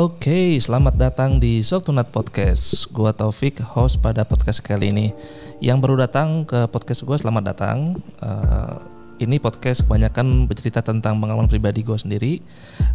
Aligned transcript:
Oke, 0.00 0.56
selamat 0.56 0.96
datang 0.96 1.36
di 1.36 1.60
Sotunat 1.60 2.08
Podcast. 2.08 2.88
Gua 2.88 3.12
Taufik, 3.12 3.60
host 3.60 4.00
pada 4.00 4.24
podcast 4.24 4.64
kali 4.64 4.88
ini. 4.88 5.12
Yang 5.60 5.76
baru 5.84 6.00
datang 6.00 6.48
ke 6.48 6.64
podcast 6.72 7.04
gue, 7.04 7.20
selamat 7.20 7.44
datang. 7.52 8.00
Uh, 8.16 8.80
ini 9.20 9.36
podcast 9.36 9.84
kebanyakan 9.84 10.48
bercerita 10.48 10.80
tentang 10.80 11.20
pengalaman 11.20 11.44
pribadi 11.44 11.84
gue 11.84 11.92
sendiri. 11.92 12.40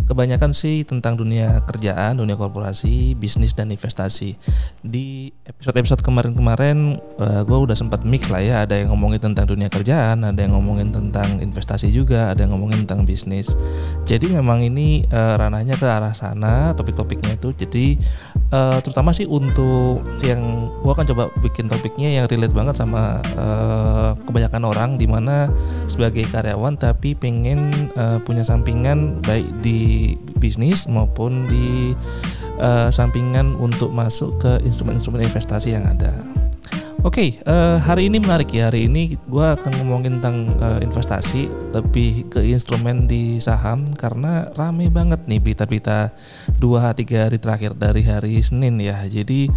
Kebanyakan 0.09 0.57
sih 0.57 0.81
tentang 0.81 1.13
dunia 1.21 1.61
kerjaan, 1.69 2.17
dunia 2.17 2.33
korporasi, 2.33 3.13
bisnis 3.13 3.53
dan 3.53 3.69
investasi. 3.69 4.33
Di 4.81 5.29
episode-episode 5.45 6.01
kemarin-kemarin 6.01 6.97
uh, 7.21 7.41
gue 7.45 7.57
udah 7.69 7.77
sempat 7.77 8.01
mix 8.01 8.33
lah 8.33 8.41
ya. 8.41 8.55
Ada 8.65 8.81
yang 8.81 8.97
ngomongin 8.97 9.21
tentang 9.21 9.45
dunia 9.45 9.69
kerjaan, 9.69 10.25
ada 10.25 10.39
yang 10.41 10.57
ngomongin 10.57 10.89
tentang 10.89 11.37
investasi 11.37 11.93
juga, 11.93 12.33
ada 12.33 12.41
yang 12.41 12.57
ngomongin 12.57 12.89
tentang 12.89 13.05
bisnis. 13.05 13.53
Jadi 14.09 14.33
memang 14.33 14.65
ini 14.65 15.05
uh, 15.13 15.37
ranahnya 15.37 15.77
ke 15.77 15.85
arah 15.85 16.17
sana, 16.17 16.73
topik-topiknya 16.73 17.37
itu. 17.37 17.53
Jadi 17.53 18.01
uh, 18.49 18.81
terutama 18.81 19.13
sih 19.13 19.29
untuk 19.29 20.01
yang 20.25 20.73
gue 20.81 20.89
akan 20.89 21.05
coba 21.05 21.29
bikin 21.45 21.69
topiknya 21.69 22.09
yang 22.17 22.25
relate 22.25 22.53
banget 22.53 22.81
sama 22.81 23.21
uh, 23.37 24.17
kebanyakan 24.25 24.63
orang, 24.65 24.89
di 24.97 25.05
mana 25.05 25.53
sebagai 25.85 26.14
sebagai 26.15 26.31
karyawan 26.31 26.79
tapi 26.79 27.11
pengen 27.11 27.91
uh, 27.99 28.23
punya 28.23 28.39
sampingan 28.39 29.19
baik 29.19 29.51
di 29.59 30.15
bisnis 30.39 30.87
maupun 30.87 31.43
di 31.51 31.91
uh, 32.55 32.87
sampingan 32.87 33.51
untuk 33.59 33.91
masuk 33.91 34.39
ke 34.39 34.63
instrumen-instrumen 34.63 35.27
investasi 35.27 35.75
yang 35.75 35.83
ada. 35.83 36.15
Oke, 37.03 37.21
okay, 37.21 37.29
uh, 37.45 37.77
eh, 37.77 37.77
hari 37.85 38.09
ini 38.09 38.17
menarik 38.17 38.49
ya. 38.49 38.71
Hari 38.71 38.89
ini 38.89 39.13
gue 39.13 39.45
akan 39.45 39.77
ngomongin 39.77 40.17
tentang 40.17 40.57
uh, 40.57 40.81
investasi, 40.81 41.51
lebih 41.75 42.31
ke 42.33 42.41
instrumen 42.41 43.05
di 43.05 43.37
saham 43.37 43.85
karena 43.93 44.49
rame 44.57 44.89
banget 44.89 45.21
nih 45.29 45.37
berita-berita 45.37 46.09
dua 46.57 46.97
tiga 46.97 47.29
hari 47.29 47.37
terakhir 47.37 47.77
dari 47.77 48.01
hari 48.07 48.41
Senin 48.41 48.81
ya. 48.81 48.97
Jadi 49.05 49.51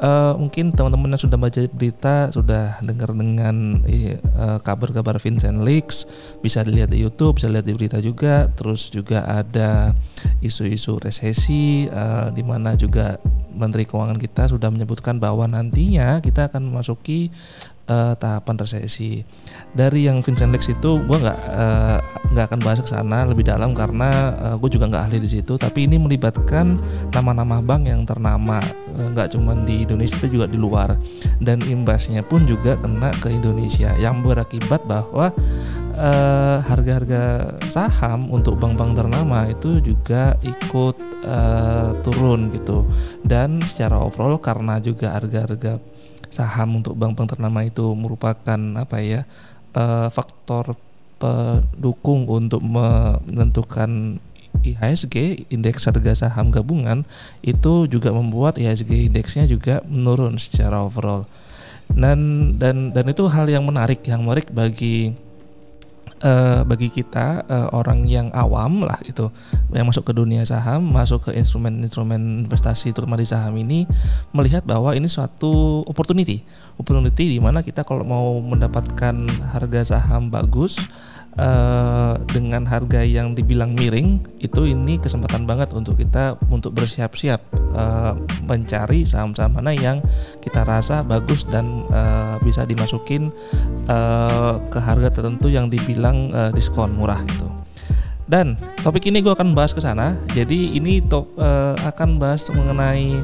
uh, 0.00 0.34
mungkin 0.38 0.74
teman-teman 0.74 1.14
yang 1.14 1.22
sudah 1.22 1.38
baca 1.38 1.60
berita 1.70 2.30
sudah 2.32 2.78
dengar 2.82 3.12
dengan 3.14 3.84
uh, 3.84 4.58
kabar-kabar 4.62 5.20
Vincent 5.22 5.62
Leaks 5.62 6.06
bisa 6.40 6.62
dilihat 6.66 6.90
di 6.90 7.02
YouTube 7.02 7.38
bisa 7.38 7.50
lihat 7.50 7.66
di 7.66 7.74
berita 7.76 7.98
juga. 8.02 8.48
Terus 8.54 8.90
juga 8.90 9.26
ada 9.26 9.92
isu-isu 10.40 10.98
resesi 10.98 11.86
uh, 11.90 12.30
di 12.32 12.42
mana 12.42 12.74
juga 12.74 13.20
Menteri 13.54 13.86
Keuangan 13.86 14.18
kita 14.18 14.50
sudah 14.50 14.68
menyebutkan 14.68 15.22
bahwa 15.22 15.46
nantinya 15.46 16.18
kita 16.18 16.50
akan 16.50 16.74
memasuki 16.74 17.30
uh, 17.88 18.14
tahapan 18.16 18.56
resesi. 18.60 19.24
Dari 19.74 20.06
yang 20.06 20.22
Vincent 20.22 20.50
Lex 20.50 20.70
itu 20.70 21.02
gue 21.02 21.18
nggak 21.18 21.40
nggak 22.32 22.44
uh, 22.44 22.48
akan 22.50 22.60
bahas 22.62 22.80
ke 22.82 22.88
sana 22.90 23.26
lebih 23.26 23.46
dalam 23.46 23.74
karena 23.74 24.34
uh, 24.34 24.56
gue 24.58 24.70
juga 24.72 24.88
nggak 24.90 25.04
ahli 25.10 25.18
di 25.22 25.30
situ. 25.30 25.54
Tapi 25.58 25.86
ini 25.86 26.00
melibatkan 26.00 26.78
nama-nama 27.12 27.60
bank 27.60 27.90
yang 27.90 28.02
ternama 28.06 28.60
nggak 28.94 29.26
uh, 29.28 29.32
cuma 29.32 29.58
di 29.66 29.82
Indonesia 29.82 30.16
tapi 30.18 30.38
juga 30.38 30.46
di 30.46 30.58
luar 30.58 30.94
dan 31.42 31.58
imbasnya 31.66 32.22
pun 32.22 32.46
juga 32.46 32.78
kena 32.78 33.10
ke 33.18 33.34
Indonesia 33.34 33.90
yang 33.98 34.22
berakibat 34.22 34.86
bahwa 34.86 35.34
harga-harga 36.62 37.22
uh, 37.58 37.70
saham 37.70 38.26
untuk 38.30 38.58
bank-bank 38.58 38.98
ternama 38.98 39.46
itu 39.46 39.78
juga 39.78 40.34
ikut 40.42 40.96
uh, 41.22 41.94
turun 42.02 42.50
gitu 42.50 42.82
dan 43.22 43.62
secara 43.62 43.98
overall 44.02 44.38
karena 44.38 44.78
juga 44.82 45.14
harga-harga 45.14 45.78
saham 46.34 46.82
untuk 46.82 46.98
bank-bank 46.98 47.38
ternama 47.38 47.62
itu 47.62 47.94
merupakan 47.94 48.58
apa 48.74 48.98
ya 48.98 49.22
uh, 49.78 50.10
faktor 50.10 50.74
pendukung 51.22 52.26
untuk 52.26 52.58
menentukan 52.60 54.18
IHSG 54.64 55.46
indeks 55.52 55.86
harga 55.86 56.26
saham 56.26 56.48
gabungan 56.48 57.04
itu 57.44 57.86
juga 57.86 58.10
membuat 58.10 58.56
IHSG 58.56 59.12
indeksnya 59.12 59.44
juga 59.46 59.84
menurun 59.86 60.40
secara 60.40 60.82
overall. 60.82 61.28
Dan 61.92 62.54
dan 62.56 62.90
dan 62.90 63.04
itu 63.06 63.28
hal 63.28 63.44
yang 63.46 63.62
menarik 63.68 64.00
yang 64.08 64.24
menarik 64.24 64.48
bagi 64.50 65.12
uh, 66.24 66.64
bagi 66.64 66.88
kita 66.88 67.44
uh, 67.44 67.68
orang 67.76 68.08
yang 68.08 68.32
awam 68.32 68.82
lah 68.82 68.96
itu 69.04 69.28
yang 69.70 69.86
masuk 69.86 70.10
ke 70.10 70.12
dunia 70.16 70.42
saham, 70.48 70.80
masuk 70.82 71.28
ke 71.28 71.30
instrumen-instrumen 71.36 72.48
investasi 72.48 72.90
terutama 72.96 73.20
di 73.20 73.28
saham 73.28 73.54
ini 73.60 73.84
melihat 74.32 74.64
bahwa 74.64 74.96
ini 74.96 75.06
suatu 75.06 75.84
opportunity, 75.84 76.40
opportunity 76.80 77.36
di 77.36 77.38
mana 77.38 77.60
kita 77.60 77.84
kalau 77.84 78.02
mau 78.02 78.40
mendapatkan 78.40 79.14
harga 79.52 79.80
saham 79.96 80.32
bagus 80.32 80.80
uh, 81.38 82.14
dengan 82.30 82.66
harga 82.66 83.02
yang 83.02 83.34
dibilang 83.34 83.74
miring 83.74 84.22
itu 84.42 84.66
ini 84.68 84.98
kesempatan 84.98 85.46
banget 85.46 85.74
untuk 85.74 85.98
kita 85.98 86.38
untuk 86.50 86.74
bersiap-siap 86.74 87.40
uh, 87.74 88.14
mencari 88.46 89.06
saham-saham 89.06 89.54
mana 89.54 89.74
yang 89.74 89.98
kita 90.42 90.62
rasa 90.62 91.02
bagus 91.02 91.46
dan 91.46 91.86
uh, 91.90 92.36
bisa 92.42 92.66
dimasukin 92.66 93.30
uh, 93.90 94.60
ke 94.70 94.78
harga 94.78 95.20
tertentu 95.20 95.50
yang 95.50 95.70
dibilang 95.70 96.30
uh, 96.34 96.50
diskon 96.54 96.94
murah 96.94 97.20
gitu. 97.26 97.48
Dan 98.24 98.56
topik 98.80 99.04
ini 99.12 99.20
gue 99.20 99.36
akan 99.36 99.52
bahas 99.52 99.76
ke 99.76 99.84
sana. 99.84 100.16
Jadi 100.32 100.80
ini 100.80 101.04
top, 101.04 101.36
uh, 101.36 101.76
akan 101.84 102.16
bahas 102.16 102.48
mengenai 102.48 103.20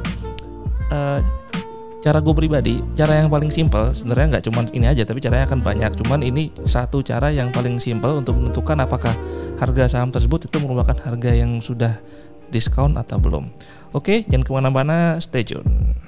cara 2.00 2.18
gue 2.24 2.32
pribadi 2.32 2.80
cara 2.96 3.20
yang 3.20 3.28
paling 3.28 3.52
simpel 3.52 3.92
sebenarnya 3.92 4.36
nggak 4.36 4.44
cuma 4.48 4.64
ini 4.72 4.88
aja 4.88 5.04
tapi 5.04 5.20
caranya 5.20 5.44
akan 5.52 5.60
banyak. 5.60 5.92
Cuman 6.00 6.20
ini 6.24 6.48
satu 6.64 7.04
cara 7.04 7.28
yang 7.28 7.52
paling 7.52 7.76
simpel 7.76 8.24
untuk 8.24 8.40
menentukan 8.40 8.80
apakah 8.80 9.12
harga 9.60 9.96
saham 9.96 10.08
tersebut 10.08 10.48
itu 10.48 10.56
merupakan 10.58 10.96
harga 10.96 11.30
yang 11.36 11.60
sudah 11.60 12.00
diskon 12.48 12.96
atau 12.96 13.20
belum. 13.20 13.52
Oke 13.92 14.24
jangan 14.26 14.44
ke 14.46 14.50
mana-mana 14.50 15.20
stay 15.20 15.44
tune 15.44 15.99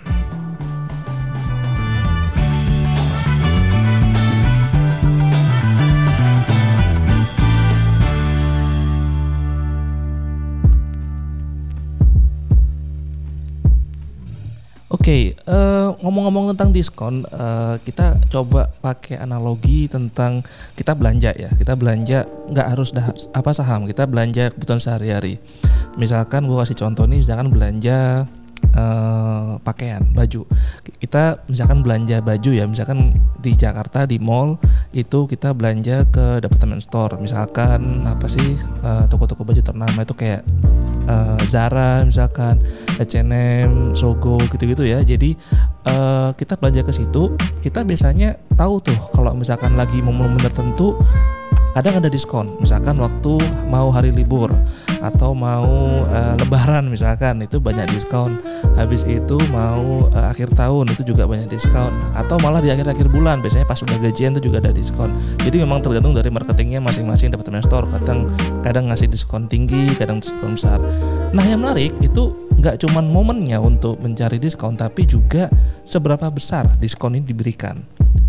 Oke, 15.03 15.35
okay, 15.35 15.51
uh, 15.51 15.51
eh, 15.51 15.89
ngomong-ngomong 15.99 16.55
tentang 16.55 16.71
diskon, 16.71 17.27
uh, 17.35 17.75
kita 17.83 18.23
coba 18.31 18.71
pakai 18.71 19.19
analogi 19.19 19.91
tentang 19.91 20.47
kita 20.79 20.95
belanja 20.95 21.35
ya. 21.35 21.51
Kita 21.59 21.75
belanja 21.75 22.23
nggak 22.23 22.67
harus 22.71 22.95
dah, 22.95 23.11
apa 23.35 23.51
saham, 23.51 23.91
kita 23.91 24.07
belanja 24.07 24.55
kebutuhan 24.55 24.79
sehari-hari. 24.79 25.43
Misalkan 25.99 26.47
gue 26.47 26.55
kasih 26.55 26.79
contoh 26.79 27.11
nih, 27.11 27.19
misalkan 27.19 27.51
belanja 27.51 28.31
uh, 28.79 29.59
pakaian, 29.67 30.07
baju. 30.15 30.47
Kita 31.03 31.43
misalkan 31.51 31.83
belanja 31.83 32.23
baju 32.23 32.51
ya, 32.55 32.71
misalkan 32.71 33.19
di 33.43 33.59
Jakarta 33.59 34.07
di 34.07 34.23
mall 34.23 34.55
itu 34.95 35.27
kita 35.27 35.51
belanja 35.51 36.07
ke 36.15 36.39
department 36.39 36.79
store. 36.79 37.19
Misalkan 37.19 38.07
apa 38.07 38.31
sih 38.31 38.55
toko 39.11 39.27
toko-toko 39.27 39.51
baju 39.51 39.63
ternama 39.67 40.07
itu 40.07 40.15
kayak 40.15 40.47
uh, 41.09 41.41
Zara 41.47 42.03
misalkan 42.07 42.61
H&M, 42.99 43.97
Sogo 43.97 44.39
gitu-gitu 44.51 44.87
ya. 44.87 45.01
Jadi 45.03 45.35
uh, 45.89 46.31
kita 46.37 46.59
belanja 46.59 46.83
ke 46.87 46.93
situ, 46.95 47.35
kita 47.65 47.83
biasanya 47.83 48.39
tahu 48.55 48.83
tuh 48.83 48.99
kalau 49.15 49.35
misalkan 49.35 49.75
lagi 49.75 49.99
momen-momen 50.05 50.43
tertentu 50.43 50.99
kadang 51.72 51.99
ada 51.99 52.09
diskon. 52.09 52.53
Misalkan 52.60 53.00
waktu 53.00 53.41
mau 53.69 53.88
hari 53.88 54.12
libur 54.12 54.53
atau 55.03 55.34
mau 55.34 55.66
uh, 56.06 56.34
lebaran 56.38 56.88
misalkan 56.93 57.43
itu 57.43 57.59
banyak 57.59 57.88
diskon. 57.91 58.38
Habis 58.77 59.09
itu 59.09 59.37
mau 59.50 60.09
uh, 60.12 60.31
akhir 60.31 60.53
tahun 60.53 60.93
itu 60.93 61.12
juga 61.12 61.25
banyak 61.25 61.49
diskon. 61.49 61.91
Atau 62.16 62.38
malah 62.38 62.60
di 62.60 62.71
akhir-akhir 62.71 63.09
bulan 63.09 63.41
biasanya 63.41 63.66
pas 63.66 63.81
udah 63.81 63.99
gajian 63.99 64.37
itu 64.37 64.53
juga 64.53 64.62
ada 64.62 64.72
diskon. 64.72 65.10
Jadi 65.43 65.60
memang 65.60 65.81
tergantung 65.81 66.15
dari 66.15 66.28
marketingnya 66.28 66.78
masing-masing 66.84 67.33
departemen 67.33 67.65
store. 67.65 67.89
Kadang 67.89 68.28
kadang 68.60 68.92
ngasih 68.92 69.09
diskon 69.09 69.48
tinggi 69.48 69.97
kadang 69.97 70.21
diskon 70.21 70.54
besar. 70.54 70.78
Nah 71.33 71.45
yang 71.45 71.65
menarik 71.65 71.97
itu 72.04 72.30
nggak 72.63 72.78
cuma 72.86 73.03
momennya 73.03 73.59
untuk 73.59 73.98
mencari 73.98 74.39
diskon 74.39 74.78
tapi 74.78 75.03
juga 75.03 75.51
seberapa 75.83 76.30
besar 76.30 76.71
diskon 76.78 77.19
ini 77.19 77.27
diberikan 77.27 77.83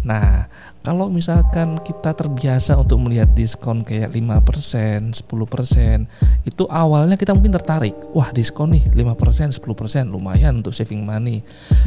Nah, 0.03 0.51
kalau 0.83 1.07
misalkan 1.07 1.79
kita 1.79 2.11
terbiasa 2.11 2.75
untuk 2.75 2.99
melihat 2.99 3.31
diskon 3.31 3.87
kayak 3.87 4.11
5%, 4.11 5.15
10%, 5.15 6.43
itu 6.43 6.63
awalnya 6.67 7.15
kita 7.15 7.31
mungkin 7.31 7.55
tertarik. 7.55 7.95
Wah, 8.11 8.35
diskon 8.35 8.75
nih 8.75 8.91
5%, 8.91 9.55
10% 9.55 10.11
lumayan 10.11 10.59
untuk 10.59 10.75
saving 10.75 11.07
money. 11.07 11.39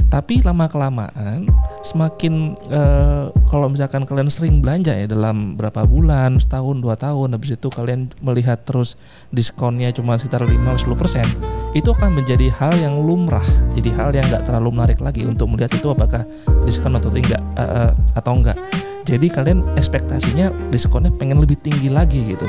Tapi 0.09 0.41
lama-kelamaan 0.41 1.45
semakin 1.85 2.57
eh, 2.73 3.29
kalau 3.53 3.69
misalkan 3.69 4.09
kalian 4.09 4.33
sering 4.33 4.65
belanja 4.65 4.97
ya 4.97 5.05
dalam 5.05 5.61
berapa 5.61 5.85
bulan, 5.85 6.41
setahun, 6.41 6.81
dua 6.81 6.97
tahun, 6.97 7.37
habis 7.37 7.53
itu 7.53 7.69
kalian 7.69 8.09
melihat 8.25 8.65
terus 8.65 8.97
diskonnya 9.29 9.93
cuma 9.93 10.17
sekitar 10.17 10.41
5-10%, 10.41 11.77
itu 11.77 11.89
akan 11.93 12.17
menjadi 12.17 12.49
hal 12.49 12.73
yang 12.81 12.97
lumrah. 12.97 13.45
Jadi 13.77 13.93
hal 13.93 14.09
yang 14.17 14.25
nggak 14.33 14.49
terlalu 14.49 14.73
menarik 14.73 15.05
lagi 15.05 15.29
untuk 15.29 15.53
melihat 15.53 15.77
itu 15.77 15.93
apakah 15.93 16.25
diskon 16.65 16.97
atau 16.97 17.13
tidak. 17.13 17.45
Uh, 17.61 17.93
atau 18.15 18.37
enggak 18.37 18.59
jadi 19.07 19.27
kalian 19.31 19.65
ekspektasinya 19.79 20.51
diskonnya 20.71 21.11
pengen 21.15 21.41
lebih 21.41 21.59
tinggi 21.59 21.91
lagi 21.91 22.37
gitu 22.37 22.47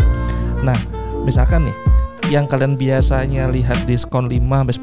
nah 0.62 0.78
misalkan 1.26 1.66
nih 1.66 1.78
yang 2.28 2.44
kalian 2.44 2.76
biasanya 2.76 3.48
lihat 3.48 3.88
diskon 3.88 4.28
5 4.28 4.36
sampai 4.36 4.76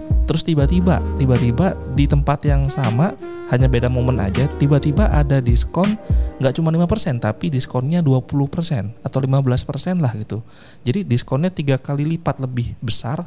10%, 0.00 0.24
terus 0.24 0.40
tiba-tiba 0.40 1.04
tiba-tiba 1.20 1.76
di 1.92 2.08
tempat 2.08 2.48
yang 2.48 2.72
sama 2.72 3.12
hanya 3.52 3.68
beda 3.68 3.92
momen 3.92 4.16
aja, 4.16 4.48
tiba-tiba 4.56 5.12
ada 5.12 5.44
diskon 5.44 6.00
nggak 6.40 6.52
cuma 6.56 6.72
5% 6.72 7.20
tapi 7.20 7.52
diskonnya 7.52 8.00
20% 8.00 9.04
atau 9.04 9.18
15% 9.20 10.00
lah 10.00 10.12
gitu. 10.16 10.40
Jadi 10.88 11.04
diskonnya 11.04 11.52
tiga 11.52 11.76
kali 11.76 12.08
lipat 12.16 12.40
lebih 12.40 12.72
besar 12.80 13.20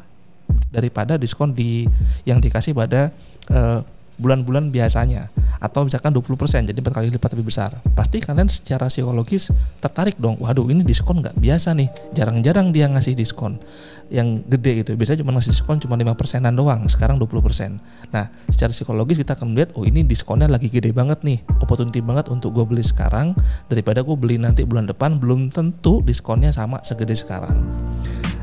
daripada 0.74 1.22
diskon 1.22 1.54
di 1.54 1.86
yang 2.26 2.42
dikasih 2.42 2.74
pada 2.74 3.14
uh, 3.54 3.86
bulan-bulan 4.18 4.74
biasanya. 4.74 5.30
Atau 5.62 5.86
misalkan 5.86 6.10
20% 6.10 6.74
jadi 6.74 6.80
empat 6.80 6.94
kali 6.98 7.14
lipat 7.14 7.38
lebih 7.38 7.54
besar. 7.54 7.70
Pasti 7.94 8.18
kalian 8.18 8.50
secara 8.50 8.90
psikologis 8.90 9.54
tertarik 9.78 10.18
dong 10.18 10.42
waduh 10.42 10.66
ini 10.74 10.82
diskon 10.82 11.22
nggak 11.22 11.38
biasa 11.38 11.78
nih. 11.78 11.88
Jarang-jarang 12.18 12.74
dia 12.74 12.90
ngasih 12.90 13.14
diskon 13.14 13.62
yang 14.10 14.42
gede 14.50 14.82
gitu. 14.82 14.98
Biasanya 14.98 15.22
cuma 15.22 15.38
ngasih 15.38 15.54
diskon 15.54 15.78
cuma 15.78 15.94
5 15.96 16.18
persenan 16.18 16.58
doang 16.58 16.90
sekarang 16.90 17.18
20% 17.18 17.82
nah 18.12 18.28
secara 18.50 18.72
psikologis 18.74 19.22
kita 19.22 19.34
akan 19.34 19.54
melihat 19.56 19.72
oh 19.80 19.88
ini 19.88 20.04
diskonnya 20.04 20.52
lagi 20.52 20.68
gede 20.68 20.92
banget 20.92 21.24
nih 21.24 21.40
opportunity 21.64 22.04
banget 22.04 22.28
untuk 22.30 22.54
gue 22.54 22.66
beli 22.68 22.84
sekarang 22.84 23.34
daripada 23.72 24.04
gue 24.04 24.16
beli 24.18 24.38
nanti 24.42 24.68
bulan 24.68 24.86
depan 24.86 25.18
belum 25.18 25.50
tentu 25.50 26.04
diskonnya 26.04 26.52
sama 26.52 26.84
segede 26.84 27.16
sekarang. 27.16 27.56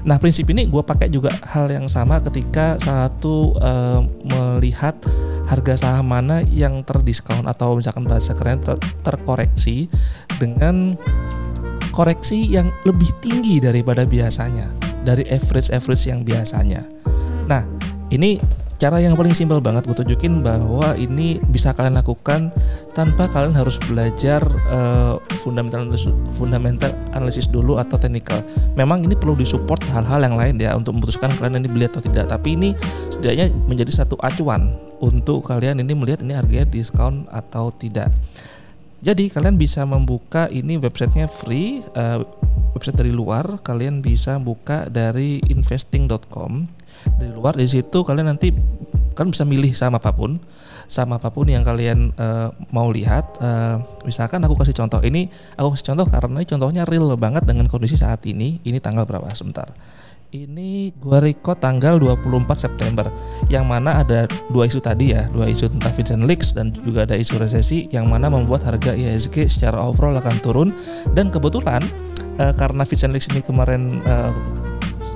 Nah 0.06 0.16
prinsip 0.16 0.48
ini 0.48 0.64
gue 0.70 0.80
pakai 0.80 1.12
juga 1.12 1.34
hal 1.52 1.68
yang 1.68 1.90
sama 1.90 2.22
ketika 2.22 2.80
satu 2.80 3.52
uh, 3.60 4.00
melihat 4.24 4.94
harga 5.48 5.74
saham 5.80 6.12
mana 6.12 6.44
yang 6.44 6.84
terdiskon 6.84 7.48
atau 7.48 7.80
misalkan 7.80 8.04
bahasa 8.04 8.36
keren 8.36 8.60
ter 8.60 8.76
terkoreksi 9.00 9.88
dengan 10.36 10.94
koreksi 11.90 12.44
yang 12.44 12.68
lebih 12.84 13.08
tinggi 13.24 13.58
daripada 13.58 14.04
biasanya 14.04 14.68
dari 15.02 15.24
average 15.32 15.72
average 15.72 16.04
yang 16.04 16.20
biasanya. 16.22 16.84
Nah 17.48 17.64
ini 18.12 18.36
cara 18.78 19.02
yang 19.02 19.18
paling 19.18 19.34
simpel 19.34 19.58
banget 19.58 19.90
gue 19.90 19.96
tunjukin 19.98 20.38
bahwa 20.38 20.94
ini 20.94 21.42
bisa 21.50 21.74
kalian 21.74 21.98
lakukan 21.98 22.54
tanpa 22.94 23.26
kalian 23.26 23.58
harus 23.58 23.74
belajar 23.82 24.38
uh, 24.70 25.18
fundamental 25.34 25.82
fundamental 26.30 26.94
analisis 27.10 27.50
dulu 27.50 27.82
atau 27.82 27.98
technical. 27.98 28.38
Memang 28.78 29.02
ini 29.02 29.18
perlu 29.18 29.34
disupport 29.34 29.82
hal-hal 29.90 30.22
yang 30.22 30.38
lain 30.38 30.54
ya 30.62 30.78
untuk 30.78 30.94
memutuskan 30.94 31.34
kalian 31.34 31.58
ini 31.58 31.68
beli 31.68 31.90
atau 31.90 31.98
tidak. 31.98 32.30
Tapi 32.30 32.54
ini 32.54 32.70
setidaknya 33.10 33.50
menjadi 33.66 33.90
satu 33.90 34.14
acuan 34.22 34.70
untuk 35.02 35.50
kalian 35.50 35.82
ini 35.82 35.98
melihat 35.98 36.22
ini 36.22 36.38
harganya 36.38 36.70
diskon 36.70 37.26
atau 37.34 37.74
tidak. 37.74 38.14
Jadi 39.02 39.30
kalian 39.30 39.58
bisa 39.58 39.86
membuka 39.86 40.50
ini 40.50 40.78
websitenya 40.78 41.26
free, 41.26 41.82
uh, 41.98 42.22
website 42.78 42.98
dari 42.98 43.10
luar. 43.10 43.58
Kalian 43.62 44.06
bisa 44.06 44.38
buka 44.38 44.86
dari 44.86 45.42
investing.com 45.50 46.77
dari 47.18 47.32
luar 47.34 47.54
di 47.54 47.66
situ 47.68 48.02
kalian 48.02 48.32
nanti 48.32 48.50
kan 49.18 49.26
bisa 49.34 49.42
milih 49.42 49.74
sama 49.74 49.98
apa 49.98 50.14
pun 50.14 50.38
sama 50.88 51.20
apa 51.20 51.28
pun 51.28 51.44
yang 51.46 51.60
kalian 51.62 52.10
uh, 52.16 52.48
mau 52.72 52.88
lihat. 52.88 53.36
Uh, 53.38 53.76
misalkan 54.08 54.40
aku 54.40 54.56
kasih 54.56 54.74
contoh 54.74 54.98
ini 55.04 55.28
aku 55.60 55.76
kasih 55.76 55.92
contoh 55.92 56.06
karena 56.08 56.40
ini 56.40 56.48
contohnya 56.48 56.82
real 56.88 57.12
banget 57.20 57.44
dengan 57.44 57.68
kondisi 57.68 57.94
saat 58.00 58.24
ini 58.24 58.64
ini 58.64 58.80
tanggal 58.80 59.04
berapa? 59.04 59.28
Sebentar. 59.36 59.68
Ini 60.28 60.92
gua 61.00 61.24
record 61.24 61.56
tanggal 61.56 61.96
24 61.96 62.44
September 62.52 63.08
yang 63.48 63.64
mana 63.64 64.04
ada 64.04 64.28
dua 64.52 64.68
isu 64.68 64.76
tadi 64.76 65.16
ya 65.16 65.24
dua 65.32 65.48
isu 65.48 65.72
tentang 65.72 65.92
Vincent 65.92 66.24
Leaks 66.28 66.52
dan 66.52 66.68
juga 66.84 67.08
ada 67.08 67.16
isu 67.16 67.40
resesi 67.40 67.88
yang 67.88 68.12
mana 68.12 68.28
membuat 68.28 68.64
harga 68.68 68.92
IHSG 68.92 69.48
secara 69.48 69.80
overall 69.80 70.16
akan 70.20 70.36
turun. 70.40 70.68
Dan 71.16 71.32
kebetulan 71.32 71.80
uh, 72.40 72.52
karena 72.56 72.84
Vincent 72.84 73.12
Leaks 73.12 73.28
ini 73.32 73.40
kemarin 73.40 74.04
uh, 74.04 74.32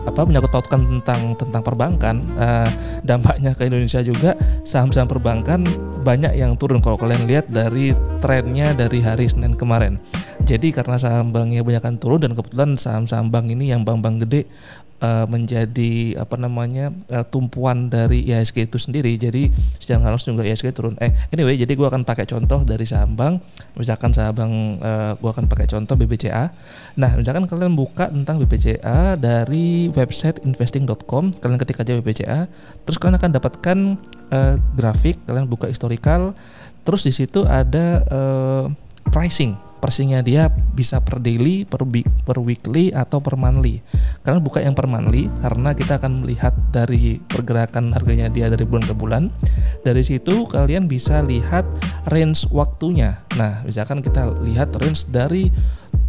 apa 0.06 0.22
menyangkut 0.24 0.52
pautkan 0.52 0.80
tentang 0.86 1.34
tentang 1.34 1.62
perbankan 1.62 2.16
uh, 2.38 2.68
dampaknya 3.02 3.52
ke 3.52 3.66
Indonesia 3.66 4.00
juga 4.02 4.38
saham-saham 4.62 5.10
perbankan 5.10 5.66
banyak 6.02 6.38
yang 6.38 6.54
turun 6.58 6.82
kalau 6.82 6.98
kalian 6.98 7.26
lihat 7.26 7.50
dari 7.50 7.94
trennya 8.22 8.74
dari 8.74 9.02
hari 9.02 9.26
Senin 9.26 9.54
kemarin. 9.58 9.98
Jadi 10.42 10.74
karena 10.74 10.98
saham 10.98 11.30
banknya 11.30 11.62
banyak 11.62 12.02
turun 12.02 12.18
dan 12.18 12.34
kebetulan 12.34 12.74
saham-saham 12.74 13.30
bank 13.30 13.54
ini 13.54 13.70
yang 13.70 13.86
bank-bank 13.86 14.26
gede 14.26 14.50
uh, 15.02 15.26
menjadi 15.26 16.16
apa 16.16 16.38
namanya 16.38 16.94
uh, 17.10 17.26
tumpuan 17.26 17.90
dari 17.90 18.22
IHSG 18.24 18.70
itu 18.70 18.78
sendiri. 18.78 19.18
Jadi 19.18 19.50
secara 19.76 20.06
langsung 20.06 20.38
juga 20.38 20.46
IHSG 20.46 20.70
turun. 20.72 20.94
Eh 21.02 21.10
anyway, 21.34 21.58
jadi 21.58 21.74
gue 21.74 21.84
akan 21.84 22.06
pakai 22.06 22.24
contoh 22.24 22.62
dari 22.62 22.86
saham 22.86 23.18
bank. 23.18 23.42
Misalkan 23.74 24.14
saham 24.14 24.32
bank 24.32 24.54
uh, 24.80 25.12
gue 25.18 25.30
akan 25.34 25.50
pakai 25.50 25.66
contoh 25.66 25.98
BBCA. 25.98 26.48
Nah, 27.02 27.10
misalkan 27.18 27.44
kalian 27.50 27.74
buka 27.74 28.08
tentang 28.08 28.38
BBCA 28.38 29.18
dari 29.18 29.90
website 29.90 30.40
investing.com, 30.46 31.34
kalian 31.42 31.58
ketik 31.58 31.82
aja 31.82 31.98
BBCA, 31.98 32.40
terus 32.86 32.96
kalian 33.02 33.18
akan 33.18 33.30
dapatkan 33.34 33.78
uh, 34.30 34.54
grafik, 34.78 35.18
kalian 35.26 35.50
buka 35.50 35.66
historical, 35.66 36.36
terus 36.86 37.02
di 37.02 37.12
situ 37.12 37.42
ada 37.48 38.04
uh, 38.08 38.64
pricing 39.10 39.71
persingnya 39.82 40.22
dia 40.22 40.46
bisa 40.48 41.02
per 41.02 41.18
daily, 41.18 41.66
per, 41.66 41.82
per 42.22 42.38
weekly 42.38 42.94
atau 42.94 43.18
per 43.18 43.34
monthly. 43.34 43.82
Kalian 44.22 44.38
buka 44.38 44.62
yang 44.62 44.78
per 44.78 44.86
monthly 44.86 45.26
karena 45.42 45.74
kita 45.74 45.98
akan 45.98 46.22
melihat 46.22 46.54
dari 46.70 47.18
pergerakan 47.18 47.90
harganya 47.90 48.30
dia 48.30 48.46
dari 48.46 48.62
bulan 48.62 48.86
ke 48.86 48.94
bulan. 48.94 49.34
Dari 49.82 50.06
situ 50.06 50.46
kalian 50.46 50.86
bisa 50.86 51.18
lihat 51.26 51.66
range 52.06 52.46
waktunya. 52.54 53.26
Nah, 53.34 53.66
misalkan 53.66 53.98
kita 54.06 54.30
lihat 54.46 54.70
range 54.78 55.10
dari 55.10 55.50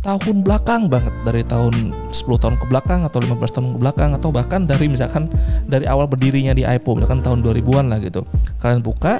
tahun 0.03 0.43
belakang 0.43 0.91
banget 0.91 1.15
dari 1.23 1.47
tahun 1.47 1.95
10 2.11 2.27
tahun 2.43 2.55
ke 2.59 2.65
belakang 2.67 3.07
atau 3.07 3.23
15 3.23 3.55
tahun 3.55 3.67
ke 3.73 3.79
belakang 3.79 4.11
atau 4.11 4.29
bahkan 4.35 4.67
dari 4.67 4.91
misalkan 4.91 5.31
dari 5.63 5.87
awal 5.87 6.11
berdirinya 6.11 6.51
di 6.51 6.67
IPO 6.67 6.99
misalkan 6.99 7.23
tahun 7.23 7.39
2000-an 7.41 7.87
lah 7.87 7.99
gitu. 8.03 8.27
Kalian 8.59 8.83
buka 8.83 9.17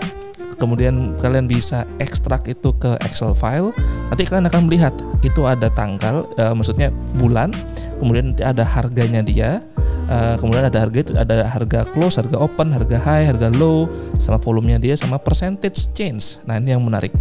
kemudian 0.64 1.20
kalian 1.20 1.52
bisa 1.52 1.84
ekstrak 2.00 2.48
itu 2.48 2.72
ke 2.80 2.96
Excel 3.04 3.36
file. 3.36 3.76
Nanti 4.08 4.24
kalian 4.24 4.48
akan 4.48 4.72
melihat 4.72 4.96
itu 5.20 5.44
ada 5.44 5.68
tanggal 5.68 6.24
uh, 6.40 6.56
maksudnya 6.56 6.88
bulan 7.20 7.52
kemudian 8.00 8.32
nanti 8.32 8.44
ada 8.48 8.64
harganya 8.64 9.20
dia 9.20 9.60
uh, 10.08 10.36
kemudian 10.40 10.68
ada 10.68 10.80
harga 10.84 11.16
ada 11.16 11.36
harga 11.48 11.80
close 11.92 12.20
harga 12.20 12.40
open 12.40 12.72
harga 12.72 12.98
high 13.00 13.28
harga 13.28 13.48
low 13.52 13.92
sama 14.20 14.40
volumenya 14.40 14.80
dia 14.80 14.96
sama 14.96 15.20
percentage 15.20 15.92
change. 15.92 16.40
Nah 16.48 16.60
ini 16.60 16.72
yang 16.72 16.84
menarik. 16.84 17.12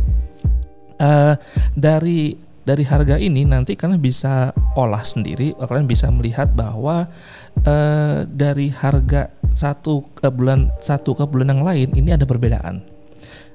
Uh, 1.03 1.35
dari 1.75 2.39
dari 2.63 2.87
harga 2.87 3.19
ini 3.19 3.43
nanti 3.43 3.75
kalian 3.75 3.99
bisa 3.99 4.55
olah 4.79 5.03
sendiri 5.03 5.51
kalian 5.59 5.91
bisa 5.91 6.07
melihat 6.15 6.47
bahwa 6.55 7.11
uh, 7.67 8.23
dari 8.31 8.71
harga 8.71 9.27
satu 9.51 10.07
ke 10.15 10.31
bulan 10.31 10.71
satu 10.79 11.19
ke 11.19 11.27
bulan 11.27 11.51
yang 11.59 11.63
lain 11.67 11.89
ini 11.99 12.15
ada 12.15 12.23
perbedaan 12.23 12.92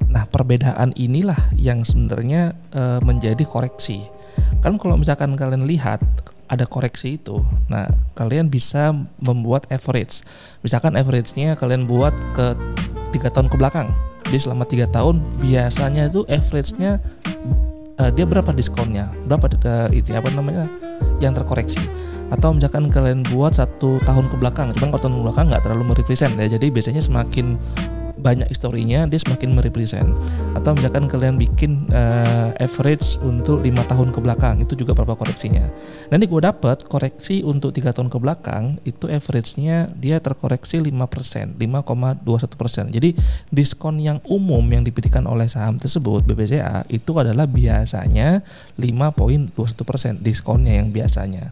Nah, 0.08 0.24
perbedaan 0.30 0.96
inilah 0.96 1.38
yang 1.58 1.84
sebenarnya 1.84 2.56
e, 2.72 3.04
menjadi 3.04 3.44
koreksi. 3.44 4.02
Kan 4.64 4.80
kalau 4.80 4.96
misalkan 4.98 5.36
kalian 5.36 5.68
lihat 5.68 6.00
ada 6.48 6.64
koreksi 6.64 7.20
itu, 7.20 7.44
nah 7.68 7.92
kalian 8.16 8.48
bisa 8.48 8.96
membuat 9.20 9.68
average. 9.68 10.24
Misalkan 10.64 10.96
average-nya 10.96 11.60
kalian 11.60 11.84
buat 11.84 12.16
ke 12.32 12.56
tiga 13.12 13.28
tahun 13.28 13.52
ke 13.52 13.60
belakang. 13.60 13.92
Jadi 14.32 14.38
selama 14.40 14.64
tiga 14.64 14.88
tahun 14.88 15.20
biasanya 15.44 16.08
itu 16.08 16.24
average-nya 16.26 17.04
e, 18.00 18.04
dia 18.16 18.24
berapa 18.24 18.56
diskonnya, 18.56 19.12
berapa 19.28 19.52
e, 19.92 20.00
itu 20.00 20.16
apa 20.16 20.32
namanya 20.32 20.72
yang 21.20 21.36
terkoreksi 21.36 21.84
atau 22.28 22.52
misalkan 22.52 22.92
kalian 22.92 23.24
buat 23.32 23.56
satu 23.56 24.04
tahun 24.04 24.28
ke 24.28 24.36
belakang 24.36 24.68
cuman 24.76 24.92
kalau 24.92 25.00
tahun 25.00 25.16
ke 25.16 25.24
belakang 25.24 25.46
nggak 25.48 25.64
terlalu 25.64 25.84
merepresent 25.96 26.36
ya 26.36 26.48
jadi 26.60 26.68
biasanya 26.68 27.00
semakin 27.00 27.56
banyak 28.20 28.50
historinya 28.50 29.06
dia 29.06 29.20
semakin 29.22 29.56
merepresent. 29.56 30.10
Atau 30.58 30.74
misalkan 30.74 31.06
kalian 31.08 31.38
bikin 31.38 31.88
uh, 31.94 32.52
average 32.58 33.22
untuk 33.24 33.62
lima 33.64 33.86
tahun 33.86 34.12
ke 34.12 34.20
belakang 34.20 34.62
itu 34.66 34.74
juga 34.74 34.98
berapa 34.98 35.16
koreksinya. 35.16 35.70
Nanti 36.10 36.26
gue 36.26 36.42
dapat 36.42 36.86
koreksi 36.86 37.46
untuk 37.46 37.72
tiga 37.72 37.94
tahun 37.94 38.10
ke 38.10 38.18
belakang 38.18 38.78
itu 38.84 39.06
average-nya 39.08 39.92
dia 39.94 40.18
terkoreksi 40.24 40.80
5% 40.80 41.60
5,21% 41.60 42.96
jadi 42.96 43.10
diskon 43.52 44.00
yang 44.00 44.20
umum 44.28 44.64
yang 44.68 44.82
diberikan 44.82 45.26
oleh 45.28 45.46
saham 45.52 45.78
tersebut 45.78 46.24
BBCA 46.24 46.88
itu 46.90 47.12
adalah 47.18 47.46
biasanya 47.46 48.42
5,21% 48.80 50.24
diskonnya 50.24 50.80
yang 50.80 50.90
biasanya 50.94 51.52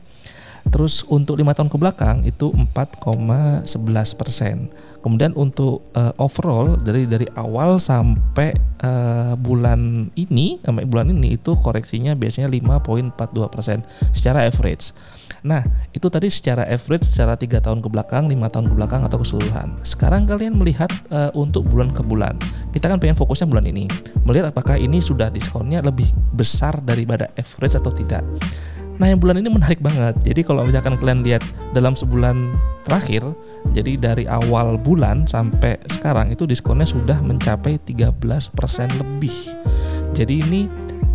Terus 0.69 1.05
untuk 1.07 1.37
lima 1.37 1.53
tahun 1.53 1.69
ke 1.69 1.77
belakang 1.77 2.25
itu 2.25 2.51
4,11 2.51 4.19
persen. 4.19 4.67
Kemudian 4.99 5.37
untuk 5.37 5.85
uh, 5.93 6.11
overall 6.17 6.73
dari 6.81 7.05
dari 7.05 7.29
awal 7.37 7.77
sampai 7.77 8.51
uh, 8.81 9.37
bulan 9.37 10.09
ini 10.17 10.57
sampai 10.65 10.89
bulan 10.89 11.13
ini 11.13 11.37
itu 11.37 11.53
koreksinya 11.53 12.17
biasanya 12.17 12.49
5,42 12.49 13.53
persen 13.53 13.85
secara 14.11 14.49
average. 14.49 14.91
Nah, 15.45 15.61
itu 15.93 16.09
tadi 16.09 16.25
secara 16.33 16.65
average 16.65 17.05
secara 17.05 17.37
tiga 17.37 17.61
tahun 17.61 17.85
ke 17.85 17.89
belakang, 17.93 18.25
lima 18.25 18.49
tahun 18.49 18.65
ke 18.65 18.73
belakang 18.81 19.05
atau 19.05 19.21
keseluruhan. 19.21 19.77
Sekarang 19.85 20.25
kalian 20.25 20.57
melihat 20.57 20.89
uh, 21.13 21.29
untuk 21.37 21.69
bulan 21.69 21.93
ke 21.93 22.01
bulan. 22.01 22.33
Kita 22.73 22.89
kan 22.89 22.97
pengen 22.97 23.13
fokusnya 23.13 23.45
bulan 23.45 23.69
ini. 23.69 23.85
Melihat 24.25 24.49
apakah 24.49 24.81
ini 24.81 24.97
sudah 24.97 25.29
diskonnya 25.29 25.85
lebih 25.85 26.09
besar 26.33 26.81
daripada 26.81 27.29
average 27.37 27.77
atau 27.77 27.93
tidak. 27.93 28.25
Nah 28.95 29.11
yang 29.11 29.19
bulan 29.19 29.43
ini 29.43 29.49
menarik 29.51 29.79
banget. 29.83 30.15
Jadi 30.23 30.41
kalau 30.47 30.63
misalkan 30.63 30.95
kalian 30.95 31.21
lihat 31.25 31.43
dalam 31.75 31.93
sebulan 31.93 32.55
terakhir, 32.87 33.27
jadi 33.75 33.99
dari 33.99 34.25
awal 34.29 34.79
bulan 34.79 35.27
sampai 35.27 35.75
sekarang 35.91 36.31
itu 36.31 36.47
diskonnya 36.47 36.87
sudah 36.87 37.19
mencapai 37.19 37.75
13% 37.81 38.21
lebih. 38.95 39.35
Jadi 40.15 40.33
ini 40.39 40.61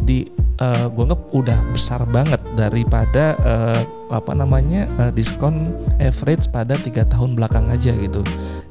di 0.05 0.29
uh, 0.61 0.87
gue 0.93 1.05
anggap 1.09 1.23
udah 1.33 1.59
besar 1.73 2.05
banget 2.05 2.41
daripada 2.55 3.37
uh, 3.41 3.83
apa 4.13 4.33
namanya 4.37 4.91
uh, 5.01 5.13
diskon 5.15 5.73
average 6.03 6.51
pada 6.53 6.77
tiga 6.77 7.09
tahun 7.09 7.35
belakang 7.39 7.73
aja 7.73 7.97
gitu. 7.97 8.21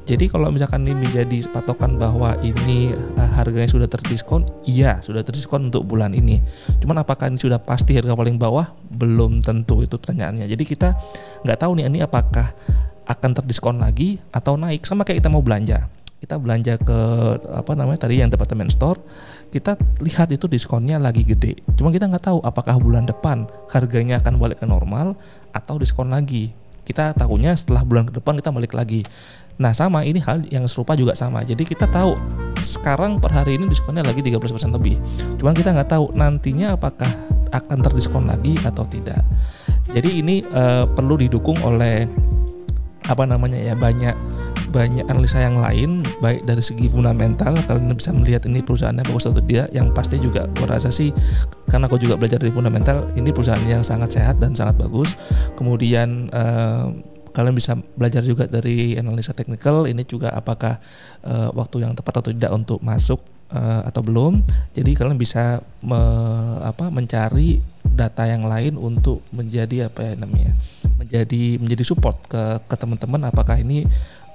Jadi 0.08 0.26
kalau 0.26 0.50
misalkan 0.50 0.82
ini 0.88 0.96
menjadi 0.96 1.46
patokan 1.54 1.94
bahwa 1.94 2.34
ini 2.42 2.90
uh, 2.94 3.30
harganya 3.38 3.70
sudah 3.70 3.86
terdiskon, 3.86 4.42
iya 4.66 4.98
sudah 5.04 5.22
terdiskon 5.22 5.70
untuk 5.70 5.86
bulan 5.86 6.10
ini. 6.16 6.42
Cuman 6.82 7.00
apakah 7.02 7.30
ini 7.30 7.38
sudah 7.38 7.62
pasti 7.62 7.94
harga 7.94 8.16
paling 8.16 8.34
bawah? 8.34 8.66
Belum 8.90 9.38
tentu 9.38 9.86
itu 9.86 9.94
pertanyaannya. 9.94 10.50
Jadi 10.50 10.64
kita 10.66 10.98
nggak 11.46 11.58
tahu 11.62 11.78
nih 11.78 11.86
ini 11.86 12.02
apakah 12.02 12.44
akan 13.10 13.30
terdiskon 13.38 13.82
lagi 13.82 14.18
atau 14.30 14.54
naik 14.54 14.86
sama 14.86 15.02
kayak 15.02 15.22
kita 15.22 15.30
mau 15.30 15.42
belanja 15.42 15.90
kita 16.20 16.36
belanja 16.36 16.76
ke 16.76 16.98
apa 17.48 17.72
namanya 17.72 18.04
tadi 18.04 18.20
yang 18.20 18.28
departemen 18.28 18.68
store 18.68 19.00
kita 19.48 19.74
lihat 20.04 20.28
itu 20.28 20.46
diskonnya 20.46 21.00
lagi 21.00 21.24
gede 21.24 21.64
cuma 21.80 21.88
kita 21.88 22.06
nggak 22.06 22.28
tahu 22.28 22.38
apakah 22.44 22.76
bulan 22.76 23.08
depan 23.08 23.48
harganya 23.72 24.20
akan 24.20 24.36
balik 24.36 24.60
ke 24.60 24.68
normal 24.68 25.16
atau 25.56 25.80
diskon 25.80 26.12
lagi 26.12 26.52
kita 26.90 27.14
tahunya 27.14 27.54
setelah 27.54 27.86
bulan 27.86 28.10
ke 28.10 28.18
depan 28.18 28.34
kita 28.34 28.50
balik 28.50 28.74
lagi. 28.74 29.06
Nah 29.62 29.70
sama 29.70 30.02
ini 30.02 30.18
hal 30.18 30.42
yang 30.50 30.66
serupa 30.66 30.98
juga 30.98 31.14
sama. 31.14 31.46
Jadi 31.46 31.62
kita 31.62 31.86
tahu 31.86 32.18
sekarang 32.66 33.22
per 33.22 33.30
hari 33.30 33.54
ini 33.54 33.70
diskonnya 33.70 34.02
lagi 34.02 34.26
13% 34.26 34.74
lebih. 34.74 34.98
Cuman 35.38 35.54
kita 35.54 35.70
nggak 35.70 35.90
tahu 35.94 36.10
nantinya 36.18 36.74
apakah 36.74 37.08
akan 37.54 37.78
terdiskon 37.86 38.26
lagi 38.26 38.58
atau 38.66 38.82
tidak. 38.90 39.22
Jadi 39.90 40.18
ini 40.18 40.42
uh, 40.50 40.90
perlu 40.90 41.14
didukung 41.18 41.62
oleh 41.62 42.10
apa 43.06 43.26
namanya 43.26 43.58
ya 43.58 43.74
banyak 43.74 44.14
banyak 44.70 45.04
analisa 45.10 45.42
yang 45.42 45.58
lain 45.58 46.06
baik 46.22 46.46
dari 46.46 46.62
segi 46.62 46.86
fundamental 46.86 47.58
kalian 47.66 47.92
bisa 47.92 48.14
melihat 48.14 48.46
ini 48.46 48.62
perusahaannya 48.62 49.04
bagus 49.04 49.26
atau 49.26 49.42
tidak 49.42 49.68
yang 49.74 49.90
pasti 49.90 50.16
juga 50.22 50.46
gue 50.46 50.66
rasa 50.66 50.88
sih 50.94 51.10
karena 51.70 51.86
aku 51.86 52.02
juga 52.02 52.18
belajar 52.18 52.42
dari 52.42 52.50
fundamental 52.50 53.06
ini 53.14 53.30
perusahaan 53.30 53.62
yang 53.62 53.86
sangat 53.86 54.18
sehat 54.18 54.42
dan 54.42 54.52
sangat 54.58 54.82
bagus. 54.82 55.14
Kemudian 55.54 56.28
uh, 56.34 56.90
kalian 57.30 57.54
bisa 57.54 57.78
belajar 57.94 58.26
juga 58.26 58.50
dari 58.50 58.98
analisa 58.98 59.30
teknikal 59.30 59.86
ini 59.86 60.02
juga 60.02 60.34
apakah 60.34 60.82
uh, 61.22 61.54
waktu 61.54 61.86
yang 61.86 61.94
tepat 61.94 62.20
atau 62.20 62.34
tidak 62.34 62.50
untuk 62.50 62.82
masuk 62.82 63.22
uh, 63.54 63.86
atau 63.86 64.02
belum. 64.02 64.42
Jadi 64.74 64.98
kalian 64.98 65.16
bisa 65.16 65.62
me, 65.86 66.00
apa 66.66 66.90
mencari 66.90 67.62
data 67.86 68.26
yang 68.26 68.44
lain 68.46 68.74
untuk 68.74 69.22
menjadi 69.30 69.90
apa 69.90 70.02
ya 70.02 70.12
namanya 70.18 70.54
menjadi 71.00 71.56
menjadi 71.58 71.82
support 71.82 72.20
ke 72.28 72.60
ke 72.68 72.74
teman-teman 72.76 73.24
apakah 73.32 73.56
ini 73.56 73.88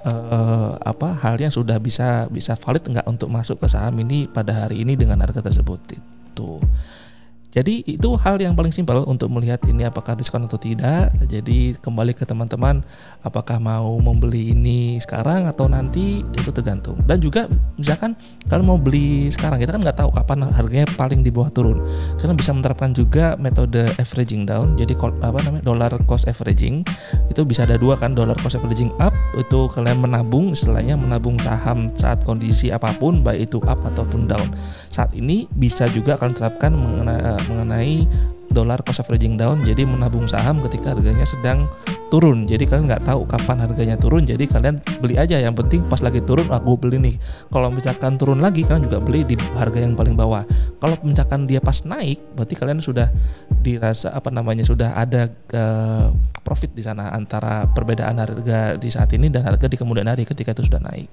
uh, 0.06 0.78
apa 0.80 1.18
hal 1.26 1.36
yang 1.36 1.50
sudah 1.50 1.76
bisa 1.82 2.30
bisa 2.30 2.54
valid 2.54 2.86
enggak 2.86 3.06
untuk 3.10 3.28
masuk 3.28 3.58
ke 3.58 3.66
saham 3.66 3.98
ini 4.00 4.30
pada 4.30 4.66
hari 4.66 4.86
ini 4.86 4.94
dengan 4.94 5.20
harga 5.20 5.42
tersebut 5.42 5.80
itu. 5.98 6.50
Jadi 7.56 7.80
itu 7.88 8.20
hal 8.20 8.36
yang 8.36 8.52
paling 8.52 8.68
simpel 8.68 9.00
untuk 9.08 9.32
melihat 9.32 9.56
ini 9.64 9.88
apakah 9.88 10.12
diskon 10.12 10.44
atau 10.44 10.60
tidak. 10.60 11.08
Jadi 11.24 11.72
kembali 11.80 12.12
ke 12.12 12.28
teman-teman 12.28 12.84
apakah 13.24 13.56
mau 13.56 13.96
membeli 13.96 14.52
ini 14.52 15.00
sekarang 15.00 15.48
atau 15.48 15.64
nanti 15.64 16.20
itu 16.20 16.52
tergantung. 16.52 17.00
Dan 17.08 17.16
juga 17.16 17.48
misalkan 17.80 18.12
kalau 18.44 18.60
mau 18.60 18.76
beli 18.76 19.32
sekarang 19.32 19.56
kita 19.56 19.72
kan 19.72 19.80
nggak 19.80 19.96
tahu 19.96 20.12
kapan 20.12 20.52
harganya 20.52 20.84
paling 21.00 21.24
di 21.24 21.32
bawah 21.32 21.48
turun. 21.48 21.80
Kalian 22.20 22.36
bisa 22.36 22.52
menerapkan 22.52 22.92
juga 22.92 23.40
metode 23.40 23.88
averaging 23.96 24.44
down. 24.44 24.76
Jadi 24.76 24.92
apa 25.24 25.38
namanya 25.40 25.64
dollar 25.64 25.96
cost 26.04 26.28
averaging 26.28 26.84
itu 27.32 27.40
bisa 27.48 27.64
ada 27.64 27.80
dua 27.80 27.96
kan 27.96 28.12
dollar 28.12 28.36
cost 28.36 28.60
averaging 28.60 28.92
up 29.00 29.16
itu 29.40 29.64
kalian 29.72 30.04
menabung 30.04 30.52
istilahnya 30.52 31.00
menabung 31.00 31.40
saham 31.40 31.88
saat 31.96 32.20
kondisi 32.20 32.68
apa 32.68 32.92
pun 33.00 33.24
baik 33.24 33.48
itu 33.48 33.64
up 33.64 33.80
ataupun 33.80 34.28
down. 34.28 34.52
Saat 34.92 35.16
ini 35.16 35.48
bisa 35.56 35.88
juga 35.88 36.20
kalian 36.20 36.36
terapkan 36.36 36.76
mengenai 36.76 37.45
mengenai 37.48 38.06
dolar 38.56 38.80
cost 38.80 39.04
averaging 39.04 39.36
down 39.36 39.60
jadi 39.60 39.84
menabung 39.84 40.24
saham 40.24 40.64
ketika 40.64 40.96
harganya 40.96 41.28
sedang 41.28 41.68
turun. 42.08 42.46
Jadi 42.48 42.64
kalian 42.64 42.88
nggak 42.88 43.04
tahu 43.04 43.28
kapan 43.28 43.60
harganya 43.60 43.96
turun 43.98 44.24
jadi 44.24 44.40
kalian 44.46 44.80
beli 45.02 45.20
aja. 45.20 45.36
Yang 45.36 45.60
penting 45.66 45.80
pas 45.90 46.00
lagi 46.00 46.24
turun 46.24 46.48
aku 46.48 46.78
beli 46.80 46.96
nih. 47.02 47.16
Kalau 47.52 47.68
misalkan 47.68 48.16
turun 48.16 48.40
lagi 48.40 48.64
kalian 48.64 48.86
juga 48.86 48.98
beli 49.02 49.28
di 49.28 49.36
harga 49.58 49.78
yang 49.82 49.92
paling 49.92 50.16
bawah. 50.16 50.46
Kalau 50.80 50.96
misalkan 51.04 51.44
dia 51.44 51.60
pas 51.60 51.84
naik 51.84 52.22
berarti 52.32 52.54
kalian 52.56 52.78
sudah 52.80 53.10
dirasa 53.60 54.14
apa 54.14 54.32
namanya 54.32 54.64
sudah 54.64 54.96
ada 54.96 55.28
uh, 55.52 56.08
profit 56.40 56.72
di 56.72 56.80
sana 56.80 57.12
antara 57.12 57.66
perbedaan 57.68 58.16
harga 58.22 58.78
di 58.78 58.88
saat 58.88 59.10
ini 59.12 59.28
dan 59.28 59.44
harga 59.44 59.66
di 59.66 59.76
kemudian 59.76 60.06
hari 60.08 60.24
ketika 60.24 60.54
itu 60.56 60.64
sudah 60.64 60.80
naik. 60.80 61.10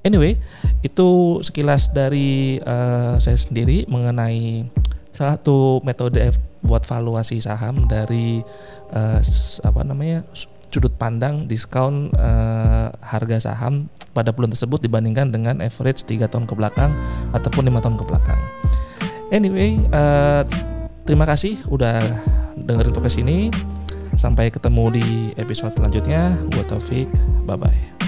Anyway 0.00 0.40
itu 0.80 1.40
sekilas 1.44 1.92
dari 1.92 2.56
uh, 2.64 3.20
saya 3.20 3.36
sendiri 3.36 3.84
mengenai 3.88 4.64
salah 5.10 5.36
satu 5.38 5.82
metode 5.82 6.30
buat 6.60 6.84
valuasi 6.84 7.40
saham 7.40 7.88
dari 7.88 8.44
uh, 8.92 9.20
apa 9.64 9.80
namanya 9.82 10.22
sudut 10.70 10.94
pandang 10.94 11.50
diskon 11.50 12.14
uh, 12.14 12.94
harga 13.02 13.50
saham 13.50 13.90
pada 14.14 14.34
bulan 14.34 14.50
tersebut 14.50 14.82
dibandingkan 14.82 15.30
dengan 15.30 15.62
average 15.62 16.06
3 16.06 16.30
tahun 16.30 16.46
ke 16.46 16.54
belakang 16.54 16.94
ataupun 17.34 17.62
lima 17.66 17.78
tahun 17.78 17.98
ke 17.98 18.04
belakang. 18.06 18.40
Anyway, 19.30 19.78
uh, 19.94 20.42
terima 21.06 21.22
kasih 21.26 21.58
udah 21.70 22.02
dengerin 22.58 22.94
podcast 22.94 23.18
ini. 23.22 23.50
Sampai 24.18 24.50
ketemu 24.50 25.00
di 25.00 25.06
episode 25.38 25.72
selanjutnya. 25.72 26.34
Gue 26.50 26.66
Taufik, 26.66 27.08
bye 27.46 27.54
bye. 27.56 27.99